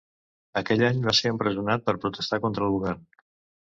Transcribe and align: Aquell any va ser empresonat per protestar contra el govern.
Aquell 0.61 0.85
any 0.87 1.03
va 1.05 1.15
ser 1.19 1.33
empresonat 1.35 1.87
per 1.91 1.99
protestar 2.03 2.45
contra 2.49 2.69
el 2.71 2.79
govern. 2.79 3.11